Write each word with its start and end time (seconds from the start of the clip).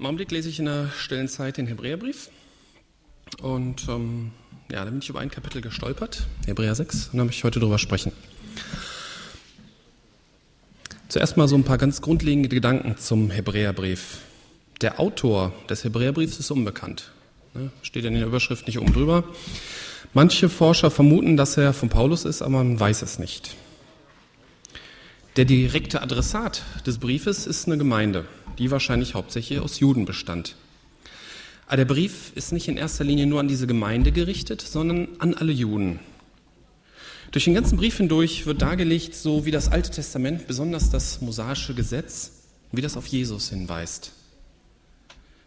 Im 0.00 0.06
Augenblick 0.06 0.30
lese 0.30 0.48
ich 0.48 0.58
in 0.58 0.64
der 0.64 0.88
stillen 0.96 1.28
Zeit 1.28 1.58
den 1.58 1.66
Hebräerbrief. 1.66 2.30
Und 3.42 3.86
ähm, 3.86 4.30
ja, 4.72 4.82
da 4.82 4.90
bin 4.90 5.00
ich 5.00 5.10
über 5.10 5.20
ein 5.20 5.30
Kapitel 5.30 5.60
gestolpert, 5.60 6.26
Hebräer 6.46 6.74
6, 6.74 7.10
und 7.12 7.18
da 7.18 7.24
möchte 7.26 7.40
ich 7.40 7.44
heute 7.44 7.60
drüber 7.60 7.78
sprechen. 7.78 8.10
Zuerst 11.08 11.36
mal 11.36 11.48
so 11.48 11.54
ein 11.54 11.64
paar 11.64 11.76
ganz 11.76 12.00
grundlegende 12.00 12.48
Gedanken 12.48 12.96
zum 12.96 13.30
Hebräerbrief. 13.30 14.20
Der 14.80 15.00
Autor 15.00 15.52
des 15.68 15.84
Hebräerbriefs 15.84 16.38
ist 16.38 16.50
unbekannt. 16.50 17.10
Ne? 17.52 17.70
Steht 17.82 18.06
in 18.06 18.14
der 18.14 18.24
Überschrift 18.24 18.68
nicht 18.68 18.78
oben 18.78 18.94
drüber. 18.94 19.24
Manche 20.14 20.48
Forscher 20.48 20.90
vermuten, 20.90 21.36
dass 21.36 21.58
er 21.58 21.74
von 21.74 21.90
Paulus 21.90 22.24
ist, 22.24 22.40
aber 22.40 22.64
man 22.64 22.80
weiß 22.80 23.02
es 23.02 23.18
nicht. 23.18 23.54
Der 25.36 25.44
direkte 25.44 26.02
Adressat 26.02 26.64
des 26.86 26.98
Briefes 26.98 27.46
ist 27.46 27.68
eine 27.68 27.78
Gemeinde, 27.78 28.24
die 28.58 28.72
wahrscheinlich 28.72 29.14
hauptsächlich 29.14 29.60
aus 29.60 29.78
Juden 29.78 30.04
bestand. 30.04 30.56
Aber 31.68 31.76
der 31.76 31.84
Brief 31.84 32.32
ist 32.34 32.52
nicht 32.52 32.66
in 32.66 32.76
erster 32.76 33.04
Linie 33.04 33.26
nur 33.26 33.38
an 33.38 33.46
diese 33.46 33.68
Gemeinde 33.68 34.10
gerichtet, 34.10 34.60
sondern 34.60 35.06
an 35.20 35.34
alle 35.34 35.52
Juden. 35.52 36.00
Durch 37.30 37.44
den 37.44 37.54
ganzen 37.54 37.78
Brief 37.78 37.98
hindurch 37.98 38.44
wird 38.44 38.60
dargelegt, 38.60 39.14
so 39.14 39.46
wie 39.46 39.52
das 39.52 39.70
Alte 39.70 39.92
Testament, 39.92 40.48
besonders 40.48 40.90
das 40.90 41.20
mosaische 41.20 41.74
Gesetz, 41.74 42.32
wie 42.72 42.80
das 42.80 42.96
auf 42.96 43.06
Jesus 43.06 43.50
hinweist. 43.50 44.10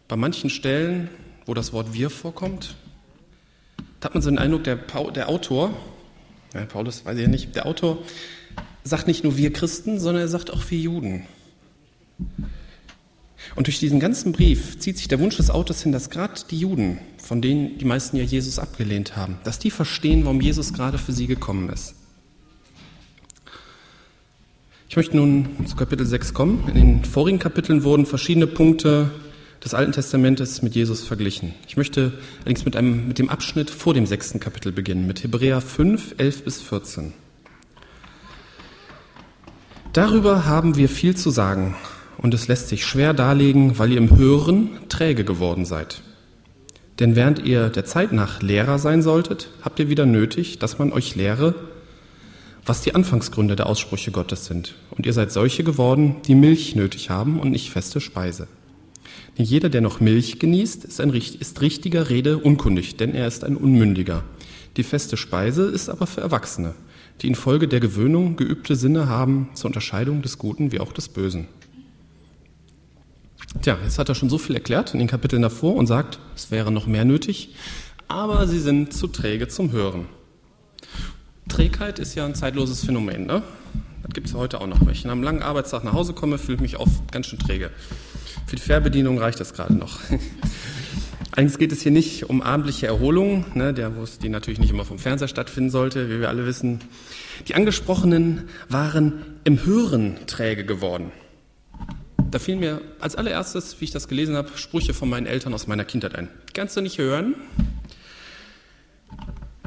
Bei 0.08 0.16
manchen 0.16 0.48
Stellen, 0.48 1.10
wo 1.44 1.52
das 1.52 1.74
Wort 1.74 1.92
wir 1.92 2.08
vorkommt, 2.08 2.74
hat 4.02 4.14
man 4.14 4.22
so 4.22 4.30
den 4.30 4.38
Eindruck, 4.38 4.64
der, 4.64 4.76
der 5.14 5.28
Autor, 5.28 5.76
ja, 6.54 6.64
Paulus 6.64 7.04
weiß 7.04 7.16
ich 7.16 7.22
ja 7.22 7.28
nicht, 7.28 7.54
der 7.54 7.66
Autor 7.66 7.98
sagt 8.84 9.08
nicht 9.08 9.24
nur 9.24 9.36
wir 9.36 9.52
Christen, 9.52 9.98
sondern 9.98 10.22
er 10.22 10.28
sagt 10.28 10.52
auch 10.52 10.62
wir 10.70 10.78
Juden. 10.78 11.24
Und 13.56 13.66
durch 13.66 13.78
diesen 13.78 14.00
ganzen 14.00 14.32
Brief 14.32 14.78
zieht 14.78 14.98
sich 14.98 15.08
der 15.08 15.20
Wunsch 15.20 15.36
des 15.36 15.50
Autors 15.50 15.82
hin, 15.82 15.92
dass 15.92 16.10
gerade 16.10 16.34
die 16.50 16.58
Juden, 16.58 16.98
von 17.18 17.40
denen 17.40 17.78
die 17.78 17.84
meisten 17.84 18.16
ja 18.16 18.22
Jesus 18.22 18.58
abgelehnt 18.58 19.16
haben, 19.16 19.38
dass 19.44 19.58
die 19.58 19.70
verstehen, 19.70 20.24
warum 20.24 20.40
Jesus 20.40 20.72
gerade 20.72 20.98
für 20.98 21.12
sie 21.12 21.26
gekommen 21.26 21.68
ist. 21.70 21.94
Ich 24.88 24.96
möchte 24.96 25.16
nun 25.16 25.66
zu 25.66 25.76
Kapitel 25.76 26.06
6 26.06 26.34
kommen. 26.34 26.68
In 26.68 26.74
den 26.74 27.04
vorigen 27.04 27.38
Kapiteln 27.38 27.82
wurden 27.82 28.06
verschiedene 28.06 28.46
Punkte 28.46 29.10
des 29.64 29.74
Alten 29.74 29.92
Testamentes 29.92 30.62
mit 30.62 30.74
Jesus 30.74 31.04
verglichen. 31.04 31.54
Ich 31.66 31.76
möchte 31.76 32.12
allerdings 32.40 32.64
mit, 32.64 32.76
einem, 32.76 33.08
mit 33.08 33.18
dem 33.18 33.28
Abschnitt 33.28 33.70
vor 33.70 33.94
dem 33.94 34.06
sechsten 34.06 34.38
Kapitel 34.40 34.72
beginnen, 34.72 35.06
mit 35.06 35.24
Hebräer 35.24 35.60
5, 35.60 36.14
11 36.18 36.44
bis 36.44 36.60
14. 36.60 37.12
Darüber 39.94 40.44
haben 40.44 40.76
wir 40.76 40.88
viel 40.88 41.16
zu 41.16 41.30
sagen 41.30 41.76
und 42.18 42.34
es 42.34 42.48
lässt 42.48 42.66
sich 42.66 42.84
schwer 42.84 43.14
darlegen, 43.14 43.78
weil 43.78 43.92
ihr 43.92 43.98
im 43.98 44.16
Hören 44.16 44.70
träge 44.88 45.24
geworden 45.24 45.64
seid. 45.64 46.02
Denn 46.98 47.14
während 47.14 47.38
ihr 47.38 47.68
der 47.68 47.84
Zeit 47.84 48.12
nach 48.12 48.42
Lehrer 48.42 48.80
sein 48.80 49.02
solltet, 49.02 49.50
habt 49.62 49.78
ihr 49.78 49.88
wieder 49.88 50.04
nötig, 50.04 50.58
dass 50.58 50.80
man 50.80 50.92
euch 50.92 51.14
lehre, 51.14 51.54
was 52.66 52.80
die 52.80 52.96
Anfangsgründe 52.96 53.54
der 53.54 53.68
Aussprüche 53.68 54.10
Gottes 54.10 54.46
sind. 54.46 54.74
Und 54.90 55.06
ihr 55.06 55.12
seid 55.12 55.30
solche 55.30 55.62
geworden, 55.62 56.16
die 56.26 56.34
Milch 56.34 56.74
nötig 56.74 57.10
haben 57.10 57.38
und 57.38 57.52
nicht 57.52 57.70
feste 57.70 58.00
Speise. 58.00 58.48
Denn 59.38 59.46
jeder, 59.46 59.68
der 59.68 59.80
noch 59.80 60.00
Milch 60.00 60.40
genießt, 60.40 60.84
ist, 60.86 61.00
ein, 61.00 61.14
ist 61.14 61.60
richtiger 61.60 62.10
Rede 62.10 62.38
unkundig, 62.38 62.96
denn 62.96 63.14
er 63.14 63.28
ist 63.28 63.44
ein 63.44 63.56
Unmündiger. 63.56 64.24
Die 64.76 64.82
feste 64.82 65.16
Speise 65.16 65.66
ist 65.66 65.88
aber 65.88 66.08
für 66.08 66.20
Erwachsene, 66.20 66.74
die 67.22 67.28
infolge 67.28 67.68
der 67.68 67.80
Gewöhnung 67.80 68.36
geübte 68.36 68.76
Sinne 68.76 69.08
haben 69.08 69.50
zur 69.54 69.66
Unterscheidung 69.66 70.22
des 70.22 70.38
Guten 70.38 70.72
wie 70.72 70.80
auch 70.80 70.92
des 70.92 71.08
Bösen. 71.08 71.46
Tja, 73.62 73.78
jetzt 73.82 73.98
hat 73.98 74.08
er 74.08 74.14
schon 74.14 74.30
so 74.30 74.38
viel 74.38 74.56
erklärt 74.56 74.94
in 74.94 74.98
den 74.98 75.08
Kapiteln 75.08 75.42
davor 75.42 75.76
und 75.76 75.86
sagt, 75.86 76.18
es 76.34 76.50
wäre 76.50 76.72
noch 76.72 76.86
mehr 76.86 77.04
nötig, 77.04 77.54
aber 78.08 78.46
sie 78.46 78.58
sind 78.58 78.92
zu 78.92 79.06
träge 79.06 79.48
zum 79.48 79.72
Hören. 79.72 80.06
Trägheit 81.48 81.98
ist 81.98 82.14
ja 82.14 82.24
ein 82.24 82.34
zeitloses 82.34 82.84
Phänomen, 82.84 83.26
ne? 83.26 83.42
Das 84.02 84.12
gibt 84.12 84.26
es 84.26 84.34
heute 84.34 84.60
auch 84.60 84.66
noch. 84.66 84.80
Wenn 84.80 84.90
ich 84.90 85.04
nach 85.04 85.12
einem 85.12 85.22
langen 85.22 85.42
Arbeitstag 85.42 85.84
nach 85.84 85.92
Hause 85.92 86.12
komme, 86.12 86.36
fühle 86.38 86.56
ich 86.56 86.60
mich 86.60 86.78
oft 86.78 87.10
ganz 87.10 87.26
schön 87.26 87.38
träge. 87.38 87.70
Für 88.46 88.56
die 88.56 88.62
Fährbedienung 88.62 89.18
reicht 89.18 89.40
das 89.40 89.54
gerade 89.54 89.74
noch. 89.74 90.00
Allerdings 91.36 91.58
geht 91.58 91.72
es 91.72 91.82
hier 91.82 91.90
nicht 91.90 92.30
um 92.30 92.42
abendliche 92.42 92.86
Erholung, 92.86 93.44
ne, 93.54 93.74
der, 93.74 93.96
wo 93.96 94.04
es 94.04 94.20
die 94.20 94.28
natürlich 94.28 94.60
nicht 94.60 94.70
immer 94.70 94.84
vom 94.84 95.00
Fernseher 95.00 95.26
stattfinden 95.26 95.68
sollte, 95.68 96.08
wie 96.08 96.20
wir 96.20 96.28
alle 96.28 96.46
wissen. 96.46 96.78
Die 97.48 97.56
Angesprochenen 97.56 98.48
waren 98.68 99.14
im 99.42 99.64
Hören 99.66 100.16
träge 100.28 100.64
geworden. 100.64 101.10
Da 102.30 102.38
fielen 102.38 102.60
mir 102.60 102.80
als 103.00 103.16
allererstes, 103.16 103.80
wie 103.80 103.86
ich 103.86 103.90
das 103.90 104.06
gelesen 104.06 104.36
habe, 104.36 104.50
Sprüche 104.54 104.94
von 104.94 105.08
meinen 105.08 105.26
Eltern 105.26 105.54
aus 105.54 105.66
meiner 105.66 105.84
Kindheit 105.84 106.14
ein. 106.14 106.28
Kannst 106.52 106.76
du 106.76 106.80
nicht 106.80 106.98
hören? 106.98 107.34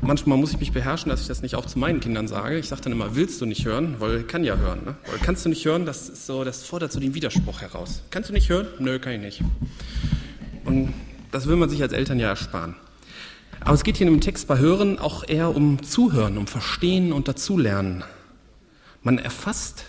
Manchmal 0.01 0.37
muss 0.37 0.53
ich 0.53 0.59
mich 0.59 0.71
beherrschen, 0.71 1.09
dass 1.09 1.19
ich 1.19 1.27
das 1.27 1.41
nicht 1.41 1.55
auch 1.55 1.65
zu 1.65 1.79
meinen 1.79 1.99
Kindern 1.99 2.29
sage. 2.29 2.57
Ich 2.59 2.69
sage 2.69 2.81
dann 2.83 2.93
immer, 2.93 3.17
willst 3.17 3.41
du 3.41 3.45
nicht 3.45 3.65
hören? 3.65 3.97
Weil 3.99 4.23
kann 4.23 4.45
ja 4.45 4.55
hören. 4.55 4.85
Ne? 4.85 4.95
Weil 5.05 5.19
kannst 5.19 5.43
du 5.43 5.49
nicht 5.49 5.65
hören? 5.65 5.85
Das 5.85 6.07
ist 6.07 6.27
so, 6.27 6.45
das 6.45 6.63
fordert 6.63 6.93
so 6.93 7.01
den 7.01 7.13
Widerspruch 7.13 7.59
heraus. 7.59 8.03
Kannst 8.09 8.29
du 8.29 8.33
nicht 8.33 8.47
hören? 8.47 8.67
Nö, 8.79 8.99
kann 8.99 9.13
ich 9.13 9.21
nicht. 9.21 9.41
Und 10.63 10.93
das 11.31 11.47
will 11.47 11.55
man 11.55 11.69
sich 11.69 11.81
als 11.81 11.93
Eltern 11.93 12.19
ja 12.19 12.29
ersparen. 12.29 12.75
Aber 13.59 13.73
es 13.73 13.83
geht 13.83 13.97
hier 13.97 14.07
im 14.07 14.21
Text 14.21 14.47
bei 14.47 14.59
Hören 14.59 14.99
auch 14.99 15.27
eher 15.27 15.55
um 15.55 15.83
Zuhören, 15.83 16.37
um 16.37 16.47
Verstehen 16.47 17.11
und 17.11 17.27
Dazulernen. 17.27 18.03
Man 19.03 19.17
erfasst 19.17 19.85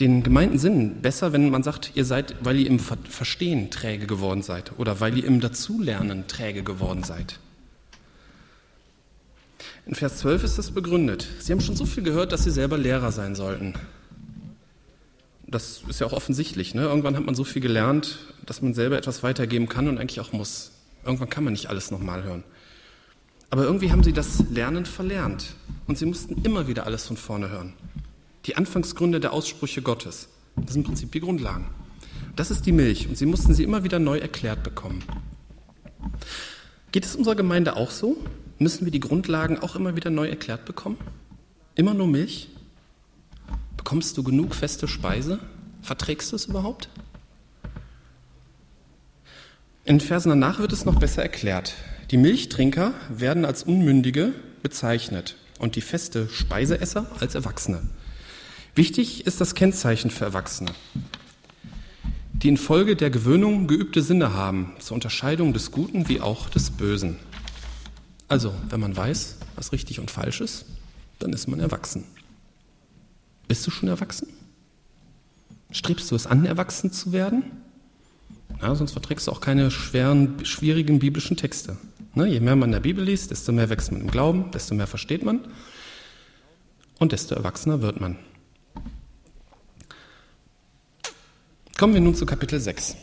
den 0.00 0.22
gemeinten 0.22 0.58
Sinn 0.58 1.00
besser, 1.02 1.32
wenn 1.32 1.50
man 1.50 1.62
sagt, 1.62 1.92
ihr 1.94 2.04
seid, 2.04 2.34
weil 2.40 2.58
ihr 2.58 2.66
im 2.66 2.80
Verstehen 2.80 3.70
träge 3.70 4.06
geworden 4.06 4.42
seid 4.42 4.72
oder 4.78 5.00
weil 5.00 5.16
ihr 5.16 5.24
im 5.24 5.40
Dazulernen 5.40 6.26
träge 6.26 6.64
geworden 6.64 7.04
seid. 7.04 7.38
In 9.86 9.94
Vers 9.94 10.18
12 10.18 10.44
ist 10.44 10.58
das 10.58 10.70
begründet. 10.70 11.28
Sie 11.38 11.52
haben 11.52 11.60
schon 11.60 11.76
so 11.76 11.86
viel 11.86 12.02
gehört, 12.02 12.32
dass 12.32 12.44
sie 12.44 12.50
selber 12.50 12.78
Lehrer 12.78 13.12
sein 13.12 13.34
sollten. 13.34 13.74
Das 15.54 15.82
ist 15.88 16.00
ja 16.00 16.08
auch 16.08 16.12
offensichtlich. 16.12 16.74
Ne? 16.74 16.82
Irgendwann 16.82 17.16
hat 17.16 17.24
man 17.24 17.36
so 17.36 17.44
viel 17.44 17.62
gelernt, 17.62 18.18
dass 18.44 18.60
man 18.60 18.74
selber 18.74 18.98
etwas 18.98 19.22
weitergeben 19.22 19.68
kann 19.68 19.86
und 19.86 19.98
eigentlich 19.98 20.18
auch 20.18 20.32
muss. 20.32 20.72
Irgendwann 21.04 21.30
kann 21.30 21.44
man 21.44 21.52
nicht 21.52 21.68
alles 21.68 21.92
nochmal 21.92 22.24
hören. 22.24 22.42
Aber 23.50 23.62
irgendwie 23.62 23.92
haben 23.92 24.02
sie 24.02 24.12
das 24.12 24.42
Lernen 24.50 24.84
verlernt 24.84 25.54
und 25.86 25.96
sie 25.96 26.06
mussten 26.06 26.42
immer 26.42 26.66
wieder 26.66 26.86
alles 26.86 27.06
von 27.06 27.16
vorne 27.16 27.50
hören. 27.50 27.72
Die 28.46 28.56
Anfangsgründe 28.56 29.20
der 29.20 29.32
Aussprüche 29.32 29.80
Gottes. 29.80 30.28
Das 30.56 30.72
sind 30.72 30.80
im 30.80 30.86
Prinzip 30.88 31.12
die 31.12 31.20
Grundlagen. 31.20 31.66
Das 32.34 32.50
ist 32.50 32.66
die 32.66 32.72
Milch 32.72 33.06
und 33.06 33.16
sie 33.16 33.26
mussten 33.26 33.54
sie 33.54 33.62
immer 33.62 33.84
wieder 33.84 34.00
neu 34.00 34.18
erklärt 34.18 34.64
bekommen. 34.64 35.04
Geht 36.90 37.04
es 37.04 37.14
unserer 37.14 37.36
Gemeinde 37.36 37.76
auch 37.76 37.92
so? 37.92 38.16
Müssen 38.58 38.86
wir 38.86 38.90
die 38.90 38.98
Grundlagen 38.98 39.60
auch 39.60 39.76
immer 39.76 39.94
wieder 39.94 40.10
neu 40.10 40.26
erklärt 40.26 40.64
bekommen? 40.64 40.98
Immer 41.76 41.94
nur 41.94 42.08
Milch? 42.08 42.48
Bekommst 43.76 44.16
du 44.16 44.22
genug 44.22 44.54
feste 44.54 44.88
Speise? 44.88 45.38
Verträgst 45.82 46.32
du 46.32 46.36
es 46.36 46.46
überhaupt? 46.46 46.88
In 49.84 50.00
Versen 50.00 50.30
danach 50.30 50.58
wird 50.58 50.72
es 50.72 50.86
noch 50.86 50.98
besser 50.98 51.22
erklärt. 51.22 51.74
Die 52.10 52.16
Milchtrinker 52.16 52.92
werden 53.10 53.44
als 53.44 53.62
Unmündige 53.64 54.32
bezeichnet 54.62 55.36
und 55.58 55.76
die 55.76 55.82
feste 55.82 56.28
Speiseesser 56.28 57.06
als 57.20 57.34
Erwachsene. 57.34 57.82
Wichtig 58.74 59.26
ist 59.26 59.40
das 59.40 59.54
Kennzeichen 59.54 60.10
für 60.10 60.24
Erwachsene, 60.24 60.72
die 62.32 62.48
infolge 62.48 62.96
der 62.96 63.10
Gewöhnung 63.10 63.68
geübte 63.68 64.02
Sinne 64.02 64.34
haben, 64.34 64.72
zur 64.80 64.94
Unterscheidung 64.94 65.52
des 65.52 65.70
Guten 65.70 66.08
wie 66.08 66.20
auch 66.20 66.48
des 66.48 66.70
Bösen. 66.70 67.18
Also, 68.26 68.52
wenn 68.70 68.80
man 68.80 68.96
weiß, 68.96 69.36
was 69.54 69.72
richtig 69.72 70.00
und 70.00 70.10
falsch 70.10 70.40
ist, 70.40 70.64
dann 71.18 71.32
ist 71.32 71.46
man 71.46 71.60
erwachsen. 71.60 72.04
Bist 73.48 73.66
du 73.66 73.70
schon 73.70 73.88
erwachsen? 73.88 74.28
Strebst 75.70 76.10
du 76.10 76.14
es 76.14 76.26
an, 76.26 76.46
erwachsen 76.46 76.92
zu 76.92 77.12
werden? 77.12 77.44
Ja, 78.62 78.74
sonst 78.74 78.92
verträgst 78.92 79.26
du 79.26 79.32
auch 79.32 79.40
keine 79.40 79.70
schweren, 79.70 80.44
schwierigen 80.44 80.98
biblischen 80.98 81.36
Texte. 81.36 81.76
Ne, 82.14 82.26
je 82.26 82.40
mehr 82.40 82.54
man 82.54 82.68
in 82.68 82.72
der 82.72 82.80
Bibel 82.80 83.04
liest, 83.04 83.30
desto 83.30 83.52
mehr 83.52 83.68
wächst 83.70 83.90
man 83.90 84.00
im 84.00 84.10
Glauben, 84.10 84.50
desto 84.52 84.74
mehr 84.74 84.86
versteht 84.86 85.24
man 85.24 85.40
und 86.98 87.12
desto 87.12 87.34
erwachsener 87.34 87.82
wird 87.82 88.00
man. 88.00 88.16
Kommen 91.76 91.94
wir 91.94 92.00
nun 92.00 92.14
zu 92.14 92.24
Kapitel 92.24 92.60
6. 92.60 92.96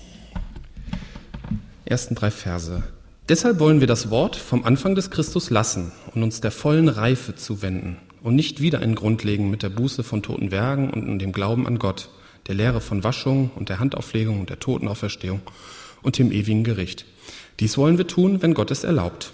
Ersten 1.83 2.15
drei 2.15 2.31
Verse. 2.31 2.83
Deshalb 3.27 3.59
wollen 3.59 3.81
wir 3.81 3.87
das 3.87 4.09
Wort 4.09 4.37
vom 4.37 4.63
Anfang 4.63 4.95
des 4.95 5.11
Christus 5.11 5.49
lassen 5.49 5.91
und 6.15 6.23
uns 6.23 6.39
der 6.39 6.51
vollen 6.51 6.87
Reife 6.87 7.35
zuwenden 7.35 7.97
und 8.21 8.35
nicht 8.35 8.61
wieder 8.61 8.79
einen 8.79 8.95
Grund 8.95 9.23
legen 9.23 9.49
mit 9.49 9.63
der 9.63 9.69
Buße 9.69 10.03
von 10.03 10.21
toten 10.21 10.51
Werken 10.51 10.89
und 10.89 11.19
dem 11.19 11.31
Glauben 11.31 11.67
an 11.67 11.79
Gott, 11.79 12.09
der 12.47 12.55
Lehre 12.55 12.81
von 12.81 13.03
Waschung 13.03 13.51
und 13.55 13.69
der 13.69 13.79
Handauflegung 13.79 14.39
und 14.39 14.49
der 14.49 14.59
Totenauferstehung 14.59 15.41
und 16.01 16.17
dem 16.17 16.31
ewigen 16.31 16.63
Gericht. 16.63 17.05
Dies 17.59 17.77
wollen 17.77 17.97
wir 17.97 18.07
tun, 18.07 18.41
wenn 18.41 18.53
Gott 18.53 18.71
es 18.71 18.83
erlaubt. 18.83 19.31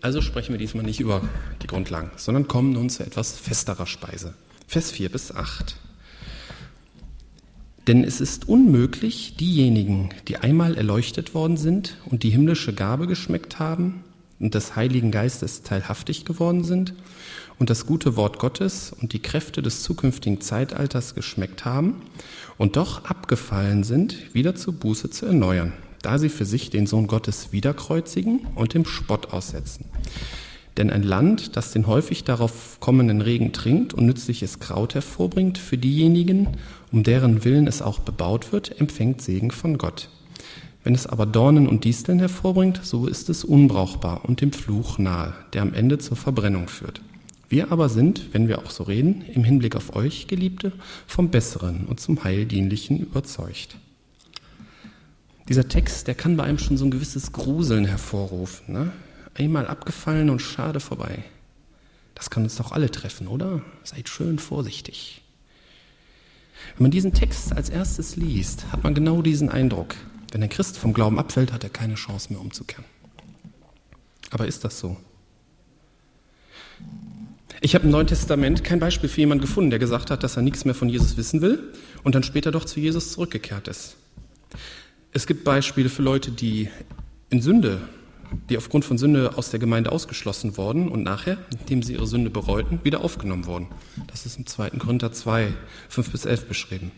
Also 0.00 0.20
sprechen 0.22 0.52
wir 0.52 0.58
diesmal 0.58 0.84
nicht 0.84 1.00
über 1.00 1.22
die 1.62 1.66
Grundlagen, 1.66 2.10
sondern 2.16 2.46
kommen 2.46 2.72
nun 2.72 2.88
zu 2.88 3.04
etwas 3.04 3.36
festerer 3.36 3.86
Speise. 3.86 4.34
Vers 4.66 4.90
4 4.92 5.08
bis 5.08 5.34
8. 5.34 5.76
Denn 7.88 8.04
es 8.04 8.20
ist 8.20 8.48
unmöglich, 8.48 9.36
diejenigen, 9.36 10.10
die 10.28 10.36
einmal 10.36 10.76
erleuchtet 10.76 11.34
worden 11.34 11.56
sind 11.56 11.96
und 12.04 12.22
die 12.22 12.30
himmlische 12.30 12.74
Gabe 12.74 13.06
geschmeckt 13.06 13.58
haben 13.58 14.04
und 14.40 14.54
des 14.54 14.76
Heiligen 14.76 15.10
Geistes 15.10 15.62
teilhaftig 15.62 16.24
geworden 16.24 16.64
sind 16.64 16.94
und 17.58 17.70
das 17.70 17.86
gute 17.86 18.16
Wort 18.16 18.38
Gottes 18.38 18.92
und 18.92 19.12
die 19.12 19.22
Kräfte 19.22 19.62
des 19.62 19.82
zukünftigen 19.82 20.40
Zeitalters 20.40 21.14
geschmeckt 21.14 21.64
haben 21.64 22.02
und 22.56 22.76
doch 22.76 23.04
abgefallen 23.04 23.84
sind, 23.84 24.34
wieder 24.34 24.54
zur 24.54 24.74
Buße 24.74 25.10
zu 25.10 25.26
erneuern, 25.26 25.72
da 26.02 26.18
sie 26.18 26.28
für 26.28 26.44
sich 26.44 26.70
den 26.70 26.86
Sohn 26.86 27.06
Gottes 27.06 27.52
wiederkreuzigen 27.52 28.46
und 28.54 28.74
dem 28.74 28.84
Spott 28.84 29.32
aussetzen. 29.32 29.86
Denn 30.76 30.90
ein 30.90 31.02
Land, 31.02 31.56
das 31.56 31.72
den 31.72 31.88
häufig 31.88 32.22
darauf 32.22 32.78
kommenden 32.78 33.20
Regen 33.20 33.52
trinkt 33.52 33.94
und 33.94 34.06
nützliches 34.06 34.60
Kraut 34.60 34.94
hervorbringt 34.94 35.58
für 35.58 35.76
diejenigen, 35.76 36.56
um 36.92 37.02
deren 37.02 37.44
Willen 37.44 37.66
es 37.66 37.82
auch 37.82 37.98
bebaut 37.98 38.52
wird, 38.52 38.80
empfängt 38.80 39.20
Segen 39.20 39.50
von 39.50 39.76
Gott. 39.76 40.08
Wenn 40.84 40.94
es 40.94 41.06
aber 41.06 41.26
Dornen 41.26 41.66
und 41.68 41.84
Disteln 41.84 42.18
hervorbringt, 42.18 42.80
so 42.82 43.06
ist 43.06 43.28
es 43.28 43.44
unbrauchbar 43.44 44.24
und 44.24 44.40
dem 44.40 44.52
Fluch 44.52 44.98
nahe, 44.98 45.34
der 45.52 45.62
am 45.62 45.74
Ende 45.74 45.98
zur 45.98 46.16
Verbrennung 46.16 46.68
führt. 46.68 47.00
Wir 47.48 47.72
aber 47.72 47.88
sind, 47.88 48.32
wenn 48.32 48.48
wir 48.48 48.58
auch 48.58 48.70
so 48.70 48.84
reden, 48.84 49.22
im 49.32 49.44
Hinblick 49.44 49.74
auf 49.74 49.96
euch, 49.96 50.26
Geliebte, 50.26 50.72
vom 51.06 51.30
Besseren 51.30 51.86
und 51.86 52.00
zum 52.00 52.22
Heildienlichen 52.24 53.00
überzeugt. 53.00 53.76
Dieser 55.48 55.68
Text, 55.68 56.06
der 56.06 56.14
kann 56.14 56.36
bei 56.36 56.44
einem 56.44 56.58
schon 56.58 56.76
so 56.76 56.84
ein 56.84 56.90
gewisses 56.90 57.32
Gruseln 57.32 57.86
hervorrufen. 57.86 58.72
Ne? 58.72 58.92
einmal 59.38 59.66
abgefallen 59.66 60.30
und 60.30 60.40
schade 60.40 60.80
vorbei. 60.80 61.24
Das 62.14 62.30
kann 62.30 62.42
uns 62.42 62.56
doch 62.56 62.72
alle 62.72 62.90
treffen, 62.90 63.28
oder? 63.28 63.62
Seid 63.84 64.08
schön 64.08 64.38
vorsichtig. 64.38 65.22
Wenn 66.76 66.84
man 66.84 66.90
diesen 66.90 67.12
Text 67.12 67.52
als 67.52 67.68
erstes 67.68 68.16
liest, 68.16 68.72
hat 68.72 68.82
man 68.82 68.94
genau 68.94 69.22
diesen 69.22 69.48
Eindruck. 69.48 69.94
Wenn 70.32 70.42
ein 70.42 70.48
Christ 70.48 70.76
vom 70.76 70.92
Glauben 70.92 71.18
abfällt, 71.18 71.52
hat 71.52 71.64
er 71.64 71.70
keine 71.70 71.94
Chance 71.94 72.32
mehr 72.32 72.40
umzukehren. 72.40 72.84
Aber 74.30 74.46
ist 74.46 74.64
das 74.64 74.78
so? 74.78 74.96
Ich 77.60 77.74
habe 77.74 77.84
im 77.84 77.90
Neuen 77.90 78.06
Testament 78.06 78.62
kein 78.62 78.78
Beispiel 78.78 79.08
für 79.08 79.20
jemanden 79.20 79.42
gefunden, 79.42 79.70
der 79.70 79.78
gesagt 79.78 80.10
hat, 80.10 80.22
dass 80.22 80.36
er 80.36 80.42
nichts 80.42 80.64
mehr 80.64 80.74
von 80.74 80.88
Jesus 80.88 81.16
wissen 81.16 81.40
will 81.40 81.72
und 82.04 82.14
dann 82.14 82.22
später 82.22 82.52
doch 82.52 82.64
zu 82.64 82.78
Jesus 82.78 83.12
zurückgekehrt 83.12 83.68
ist. 83.68 83.96
Es 85.12 85.26
gibt 85.26 85.44
Beispiele 85.44 85.88
für 85.88 86.02
Leute, 86.02 86.30
die 86.30 86.68
in 87.30 87.40
Sünde 87.40 87.80
die 88.48 88.56
aufgrund 88.56 88.84
von 88.84 88.98
Sünde 88.98 89.36
aus 89.36 89.50
der 89.50 89.60
Gemeinde 89.60 89.92
ausgeschlossen 89.92 90.56
wurden 90.56 90.88
und 90.88 91.02
nachher, 91.02 91.38
indem 91.50 91.82
sie 91.82 91.94
ihre 91.94 92.06
Sünde 92.06 92.30
bereuten, 92.30 92.80
wieder 92.82 93.02
aufgenommen 93.02 93.46
wurden. 93.46 93.68
Das 94.06 94.26
ist 94.26 94.38
im 94.38 94.46
2. 94.46 94.70
Korinther 94.70 95.12
2, 95.12 95.52
5 95.88 96.10
bis 96.10 96.24
11 96.24 96.46
beschrieben. 96.46 96.90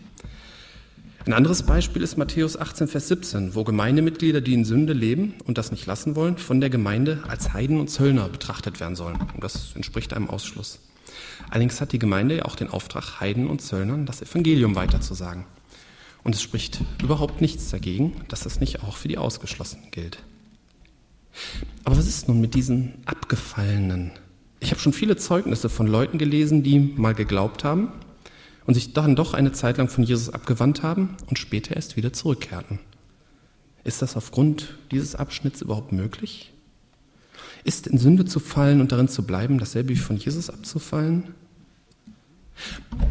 Ein 1.26 1.34
anderes 1.34 1.64
Beispiel 1.64 2.00
ist 2.00 2.16
Matthäus 2.16 2.56
18, 2.56 2.88
Vers 2.88 3.08
17, 3.08 3.54
wo 3.54 3.62
Gemeindemitglieder, 3.62 4.40
die 4.40 4.54
in 4.54 4.64
Sünde 4.64 4.94
leben 4.94 5.34
und 5.44 5.58
das 5.58 5.70
nicht 5.70 5.84
lassen 5.84 6.16
wollen, 6.16 6.38
von 6.38 6.60
der 6.60 6.70
Gemeinde 6.70 7.22
als 7.28 7.52
Heiden 7.52 7.78
und 7.78 7.88
Zöllner 7.88 8.26
betrachtet 8.30 8.80
werden 8.80 8.96
sollen. 8.96 9.18
Und 9.34 9.44
das 9.44 9.76
entspricht 9.76 10.14
einem 10.14 10.30
Ausschluss. 10.30 10.80
Allerdings 11.50 11.78
hat 11.82 11.92
die 11.92 11.98
Gemeinde 11.98 12.38
ja 12.38 12.44
auch 12.46 12.56
den 12.56 12.70
Auftrag, 12.70 13.20
Heiden 13.20 13.48
und 13.48 13.60
Zöllnern 13.60 14.06
das 14.06 14.22
Evangelium 14.22 14.74
weiterzusagen. 14.76 15.44
Und 16.24 16.34
es 16.34 16.40
spricht 16.40 16.80
überhaupt 17.02 17.42
nichts 17.42 17.68
dagegen, 17.68 18.16
dass 18.28 18.40
das 18.40 18.58
nicht 18.58 18.82
auch 18.82 18.96
für 18.96 19.08
die 19.08 19.18
Ausgeschlossenen 19.18 19.90
gilt. 19.90 20.22
Aber 21.84 21.98
was 21.98 22.06
ist 22.06 22.28
nun 22.28 22.40
mit 22.40 22.54
diesen 22.54 22.94
Abgefallenen? 23.04 24.12
Ich 24.58 24.70
habe 24.70 24.80
schon 24.80 24.94
viele 24.94 25.16
Zeugnisse 25.16 25.68
von 25.68 25.86
Leuten 25.86 26.16
gelesen, 26.16 26.62
die 26.62 26.78
mal 26.78 27.14
geglaubt 27.14 27.62
haben 27.62 27.92
und 28.66 28.74
sich 28.74 28.92
dann 28.92 29.16
doch 29.16 29.34
eine 29.34 29.52
Zeit 29.52 29.78
lang 29.78 29.88
von 29.88 30.04
Jesus 30.04 30.30
abgewandt 30.30 30.82
haben 30.82 31.16
und 31.28 31.38
später 31.38 31.76
erst 31.76 31.96
wieder 31.96 32.12
zurückkehrten. 32.12 32.78
Ist 33.84 34.02
das 34.02 34.16
aufgrund 34.16 34.78
dieses 34.90 35.14
Abschnitts 35.14 35.62
überhaupt 35.62 35.92
möglich? 35.92 36.52
Ist 37.64 37.86
in 37.86 37.98
Sünde 37.98 38.24
zu 38.24 38.40
fallen 38.40 38.80
und 38.80 38.92
darin 38.92 39.08
zu 39.08 39.24
bleiben, 39.24 39.58
dasselbe 39.58 39.90
wie 39.90 39.96
von 39.96 40.16
Jesus 40.16 40.50
abzufallen? 40.50 41.34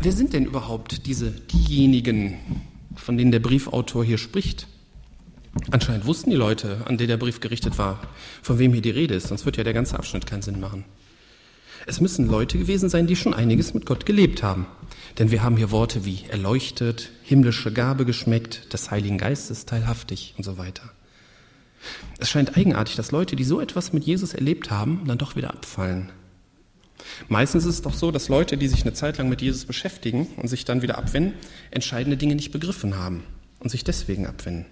Wer 0.02 0.12
sind 0.12 0.34
denn 0.34 0.46
überhaupt 0.46 1.08
diese 1.08 1.32
diejenigen, 1.32 2.36
von 2.96 3.18
denen 3.18 3.32
der 3.32 3.40
Briefautor 3.40 4.04
hier 4.04 4.18
spricht? 4.18 4.68
Anscheinend 5.72 6.06
wussten 6.06 6.30
die 6.30 6.36
Leute, 6.36 6.78
an 6.86 6.98
die 6.98 7.08
der 7.08 7.18
Brief 7.18 7.40
gerichtet 7.40 7.78
war, 7.78 8.00
von 8.42 8.60
wem 8.60 8.74
hier 8.74 8.82
die 8.82 8.92
Rede 8.92 9.16
ist, 9.16 9.28
sonst 9.28 9.46
wird 9.46 9.58
ja 9.58 9.64
der 9.64 9.74
ganze 9.74 9.98
Abschnitt 9.98 10.28
keinen 10.28 10.44
Sinn 10.44 10.60
machen. 10.60 10.86
Es 11.86 12.02
müssen 12.02 12.28
Leute 12.28 12.58
gewesen 12.58 12.90
sein, 12.90 13.08
die 13.08 13.16
schon 13.16 13.34
einiges 13.34 13.74
mit 13.74 13.86
Gott 13.86 14.06
gelebt 14.06 14.44
haben. 14.44 14.68
Denn 15.18 15.32
wir 15.32 15.44
haben 15.44 15.58
hier 15.58 15.72
Worte 15.72 16.06
wie 16.06 16.26
erleuchtet, 16.30 17.12
himmlische 17.24 17.72
Gabe 17.72 18.06
geschmeckt, 18.06 18.74
des 18.74 18.92
Heiligen 18.92 19.18
Geistes 19.18 19.66
teilhaftig 19.66 20.34
und 20.38 20.44
so 20.44 20.58
weiter. 20.58 20.92
Es 22.20 22.30
scheint 22.30 22.58
eigenartig, 22.58 22.96
dass 22.96 23.12
Leute, 23.12 23.36
die 23.36 23.44
so 23.44 23.62
etwas 23.62 23.94
mit 23.94 24.04
Jesus 24.04 24.34
erlebt 24.34 24.70
haben, 24.70 25.04
dann 25.08 25.18
doch 25.18 25.36
wieder 25.36 25.52
abfallen. 25.52 26.12
Meistens 27.30 27.66
ist 27.66 27.76
es 27.76 27.82
doch 27.82 27.94
so, 27.94 28.12
dass 28.12 28.28
Leute, 28.28 28.58
die 28.58 28.68
sich 28.68 28.82
eine 28.82 28.94
Zeit 28.94 29.18
lang 29.18 29.30
mit 29.30 29.42
Jesus 29.42 29.66
beschäftigen 29.66 30.28
und 30.38 30.48
sich 30.48 30.66
dann 30.66 30.82
wieder 30.82 30.98
abwenden, 30.98 31.34
entscheidende 31.72 32.18
Dinge 32.18 32.36
nicht 32.36 32.52
begriffen 32.52 32.98
haben 32.98 33.24
und 33.60 33.70
sich 33.70 33.84
deswegen 33.84 34.28
abwenden. 34.28 34.66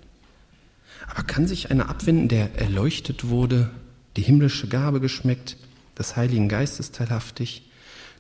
Aber 1.10 1.24
kann 1.24 1.48
sich 1.48 1.71
einer 1.71 1.89
abwenden, 1.89 2.27
der 2.27 2.56
erleuchtet 2.60 3.30
wurde, 3.30 3.69
die 4.18 4.21
himmlische 4.21 4.68
Gabe 4.68 5.00
geschmeckt, 5.00 5.56
des 5.98 6.16
Heiligen 6.16 6.50
Geistes 6.50 6.92
teilhaftig, 6.92 7.64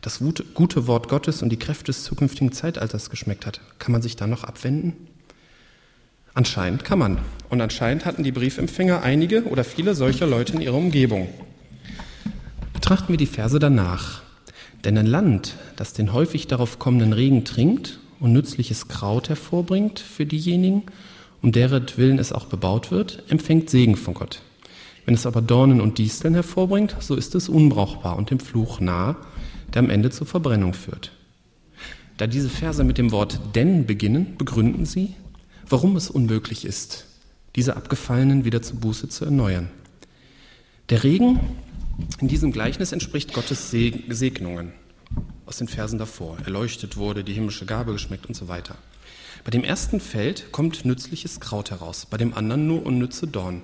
das 0.01 0.21
gute 0.53 0.87
Wort 0.87 1.09
Gottes 1.09 1.41
und 1.41 1.49
die 1.49 1.57
Kräfte 1.57 1.85
des 1.85 2.03
zukünftigen 2.03 2.51
Zeitalters 2.51 3.09
geschmeckt 3.09 3.45
hat? 3.45 3.61
Kann 3.79 3.91
man 3.91 4.01
sich 4.01 4.15
da 4.15 4.27
noch 4.27 4.43
abwenden? 4.43 5.07
Anscheinend 6.33 6.85
kann 6.85 6.99
man. 6.99 7.17
Und 7.49 7.61
anscheinend 7.61 8.05
hatten 8.05 8.23
die 8.23 8.31
Briefempfänger 8.31 9.01
einige 9.01 9.45
oder 9.45 9.63
viele 9.63 9.95
solcher 9.95 10.27
Leute 10.27 10.53
in 10.53 10.61
ihrer 10.61 10.75
Umgebung. 10.75 11.27
Betrachten 12.73 13.11
wir 13.11 13.17
die 13.17 13.25
Verse 13.25 13.57
danach. 13.57 14.21
Denn 14.83 14.97
ein 14.97 15.07
Land, 15.07 15.55
das 15.75 15.93
den 15.93 16.13
häufig 16.13 16.45
darauf 16.45 16.77
kommenden 16.77 17.13
Regen 17.13 17.43
trinkt 17.43 17.99
und 18.19 18.33
nützliches 18.33 18.87
Kraut 18.87 19.29
hervorbringt 19.29 19.99
für 19.99 20.27
diejenigen, 20.27 20.83
um 21.41 21.51
deretwillen 21.51 22.19
es 22.19 22.31
auch 22.31 22.45
bebaut 22.45 22.91
wird, 22.91 23.23
empfängt 23.29 23.69
Segen 23.69 23.95
von 23.95 24.13
Gott. 24.13 24.41
Wenn 25.07 25.13
es 25.13 25.25
aber 25.25 25.41
Dornen 25.41 25.79
und 25.79 25.99
Disteln 25.99 26.33
hervorbringt, 26.33 26.97
so 26.99 27.15
ist 27.15 27.33
es 27.33 27.47
unbrauchbar 27.47 28.17
und 28.17 28.29
dem 28.29 28.41
Fluch 28.41 28.81
nah, 28.81 29.15
der 29.73 29.81
am 29.81 29.89
Ende 29.89 30.09
zur 30.09 30.27
Verbrennung 30.27 30.73
führt. 30.73 31.13
Da 32.17 32.27
diese 32.27 32.49
Verse 32.49 32.83
mit 32.83 32.97
dem 32.97 33.13
Wort 33.13 33.39
denn 33.55 33.85
beginnen, 33.85 34.35
begründen 34.37 34.85
sie, 34.85 35.15
warum 35.69 35.95
es 35.95 36.09
unmöglich 36.09 36.65
ist, 36.65 37.05
diese 37.55 37.77
Abgefallenen 37.77 38.43
wieder 38.43 38.61
zu 38.61 38.75
Buße 38.75 39.07
zu 39.07 39.23
erneuern. 39.23 39.69
Der 40.89 41.05
Regen 41.05 41.39
in 42.19 42.27
diesem 42.27 42.51
Gleichnis 42.51 42.91
entspricht 42.91 43.31
Gottes 43.31 43.71
Segnungen 43.71 44.73
aus 45.45 45.55
den 45.55 45.69
Versen 45.69 45.99
davor. 45.99 46.37
Erleuchtet 46.43 46.97
wurde, 46.97 47.23
die 47.23 47.33
himmlische 47.33 47.65
Gabe 47.65 47.93
geschmeckt 47.93 48.25
und 48.25 48.35
so 48.35 48.49
weiter. 48.49 48.75
Bei 49.45 49.51
dem 49.51 49.63
ersten 49.63 50.01
Feld 50.01 50.51
kommt 50.51 50.83
nützliches 50.83 51.39
Kraut 51.39 51.71
heraus, 51.71 52.05
bei 52.09 52.17
dem 52.17 52.33
anderen 52.33 52.67
nur 52.67 52.85
unnütze 52.85 53.25
Dorn. 53.25 53.61